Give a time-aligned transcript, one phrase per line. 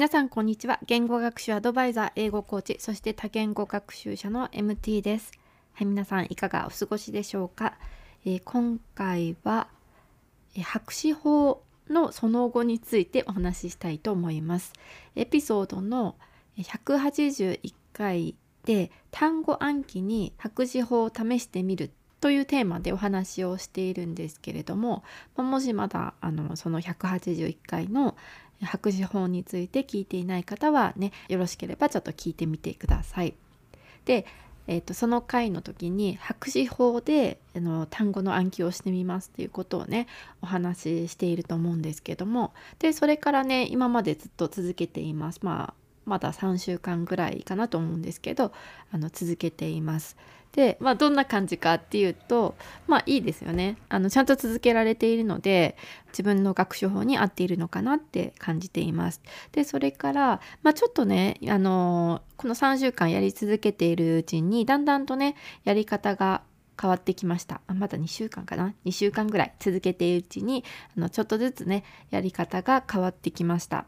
[0.00, 0.80] 皆さんこんにちは。
[0.86, 5.30] 言語学習アドバイザー英語コーチそして多言語学習者の MT です。
[5.74, 7.76] はい皆さんいかがお過ごしでしょうか、
[8.24, 9.68] えー、今回は、
[10.56, 14.72] えー、博士法のその後についてお話ししたいと思います。
[15.16, 16.16] エピソードの
[16.56, 21.90] 181回で単語暗記に博士法を試してみる
[22.22, 25.04] というテーマでお話をしているんですけれども、
[25.36, 28.16] まもしまだあのその181回の
[28.62, 33.34] 白紙法について聞いていない方はねよろしければちょっと聞いてみてください。
[34.04, 34.26] で、
[34.66, 40.06] えーと、その回の時に白紙法であの単語の暗記をしてみますっていうことをね
[40.42, 45.40] お話ししていると思うんですけどもでそれからね今までずっと続けています。
[45.42, 45.79] まあ
[46.10, 48.52] まだ3週間ぐらいかなと思うんですけど
[48.90, 50.16] あの続けています。
[50.50, 52.56] で、まあ、どんな感じかっていうと
[52.88, 55.76] まあいいですよねあのちゃんと続けられているので
[56.08, 59.22] 自分の学習法に合っているのかなって感じています。
[59.52, 66.42] でそれから、まあ、ちょっとねあのこの3週間やり続けているうちにだんだんとねやり方が
[66.80, 70.64] 変わってきましたあまだ2週間かな？2週間ぐらい続けているうちに
[70.96, 73.86] あのちょっとずつねやり方が変わってきました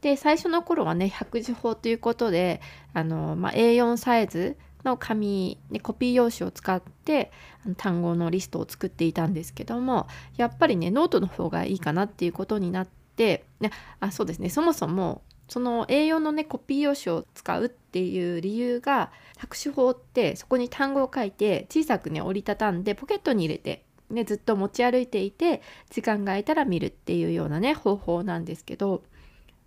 [0.00, 2.60] で最初の頃はね百字法ということで
[2.92, 7.32] あの、まあ、A4 サイズの紙、ね、コピー用紙を使って
[7.76, 29.02] 単語のリストを作っていたんですけどもやっぱりねノートの方がいいかなっていうことになって、ね、あそうですねそもそもその A4 のねコピー用紙を使うっていう理由が白紙法ってそこに単語を書いて小さくね折りたたんでポケットに入れて、ね、ずっと持ち歩いていて時間が空いたら見るっていうようなね方法なんですけど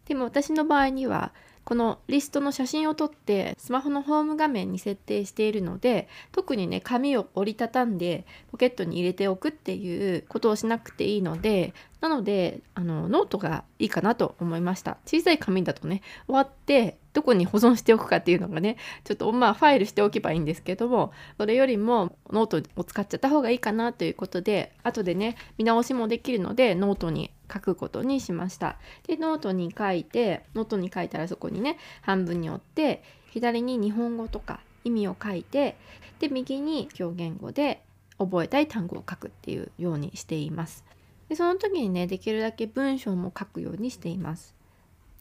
[0.10, 1.32] でも私の場合には
[1.64, 14.98] このリストの写真を撮ってスマホのホーム画面に設定しているので特にね紙を折りたたんでポケットに入れておくっていうことをしなくていいのでなのであのノートがいいかなと思いました。
[15.06, 28.78] 小さい紙だとね終わってどこに保存しておくかっていうのがねちょっとまあファイルしておけばいいんですけどもそれよりもノートを使っちゃった方がいいかなということで後でね見直しもできるのでノートに書くことにしました。
[29.08, 35.78] でノートに書いてノートに書いたらそこにね半分に折って左に日本語とか意味を書いて
[36.20, 37.82] で右に目標言語で
[38.18, 40.84] 覚えたい単語を書くっていうようにしています。
[41.30, 44.56] でその時にねできるだけ文章も書くようにしています。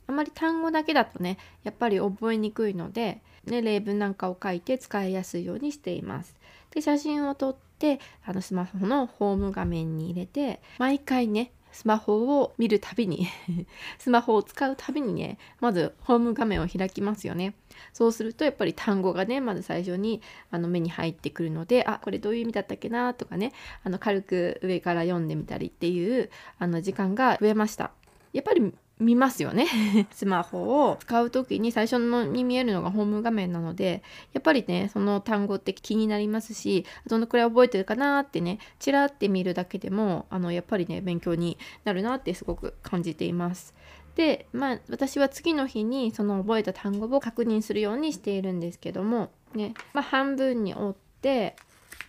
[0.07, 6.35] あまり単語だけだとねやっぱり覚えにくいので、ね、例文なんかを書いて使いやすいようにしています。
[6.71, 13.29] で写真を撮ってあのスマホのホーム画面に入れて毎回ねスマホを見るたびに
[13.99, 17.55] スマホを使うたびにねまずホーム画面を開きますよね。
[17.93, 20.21] そうするとやっぱり単語がねまず最初に
[20.51, 23.53] あの目に入ってくるのであこれどういう意味だったっけなとかね
[23.85, 27.93] あの軽く上から読んでみたりっていうあの時間が増えました。
[28.33, 29.67] やっぱり見ますよね
[30.11, 43.75] スマホを使う時に最初のに見えるのがホーム画面なのでやっぱりねその単語って気になりますしどのくらい覚えてるかなってねちらって見るだけでもあのやっぱりね勉強になるなってすごく感じています。
[44.17, 51.55] でまあ私は次の日にその覚えた単語を確認するようにしているんですけどもね、まあ、半分に折って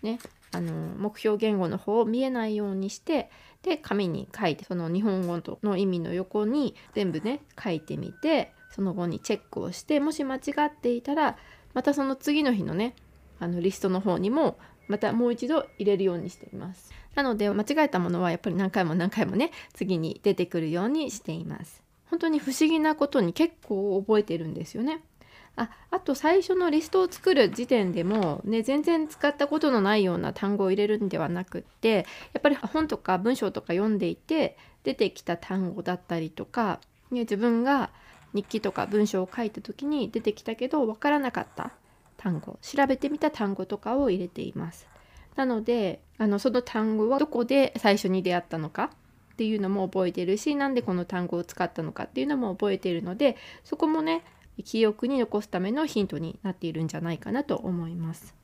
[0.02, 0.20] ね
[0.52, 3.30] あの目標言語の方を見えないようにして
[3.64, 11.38] で紙に書いてその日本語の意味の横に全部ね書いてみてその後にチェックをしてもし間違っていたら
[11.74, 12.96] またその次の日のね
[13.40, 16.92] あのリストの方にもまたもう一度入れるようにしています。
[17.16, 21.84] なので間違えたものはやっぱり何回も何回もね次に出てくるようにしています。
[22.10, 25.04] 本当に不思議なことに結構覚えてるんですよね。
[25.56, 25.70] あ
[26.10, 36.80] と最初のリストを作る時点でも、ね、全然使ったことのないような単語を入れるんではなくってやっぱり本とか文章とか読んでいて出てきた単語だったりとか、
[37.12, 37.92] ね、自分が
[38.34, 41.74] 日記とか文章を書いた時に出てきたけど分からなかった
[42.18, 44.88] 単語調べてみた単語とかを入れています。
[45.36, 48.90] なのであのその単語はどこで最初に出会ったのか
[49.34, 54.24] っていうのも覚えてるしなんでこの単語を使ったのかっていうのも覚えているのでそこもね
[54.64, 58.36] 記憶に残すためのヒントになっているんじゃないかなと思います。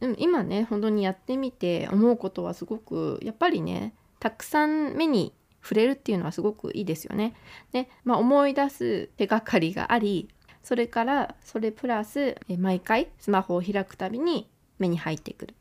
[0.00, 7.34] でも今ね本当にやってみて思うことはすごくやっぱりねたくさん目に触れるっていうのはすごくいいですよね。
[7.72, 10.28] で、まあ、思い出す手がかりがあり
[10.62, 14.48] それからそれプラス毎回スマホを開くたびに
[14.78, 15.54] 目に入ってくる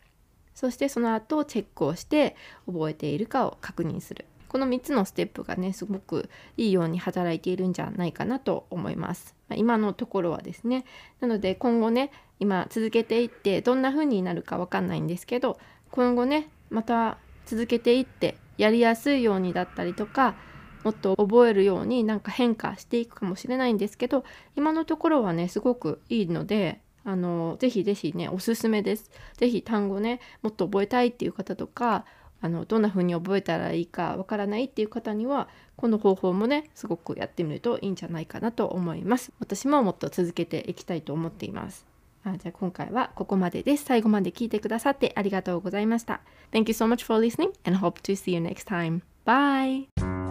[0.53, 2.35] そしてその後チェックをして
[2.65, 9.35] 覚えているかを確認するこの3つのステップがねすごくいいように働いているんじゃないかなと思います。
[9.55, 10.85] 今のところはですね
[11.21, 15.57] なので今後ね今続けていってどんな風になるかわかんないんですけど
[15.89, 17.17] 今後ねまた
[17.47, 20.35] 続けていってやりやすいようにだったりとか
[20.83, 24.23] もっと覚えるようになんか変化していくかもしれないんですけど
[24.55, 29.09] 今のところはねすごくいいのであのぜひぜひねおすすめです。
[29.35, 32.05] ぜひ単語ねもっと覚えたいっていう方とか
[32.43, 35.47] あのどんな風に覚えたらいいかわからないっていう方には
[35.77, 39.31] この方法もねすごくやってみるといいんじゃないかなと思います。
[39.39, 41.85] 私ももっと続けていきたいと思っています。
[42.25, 43.85] あじゃあ今回はここまでです。
[43.85, 46.19] 最後まで聞いてくださってありがとうございました。
[46.51, 49.01] Thank you so much for listening and hope to see you next time.
[49.25, 50.22] Bye!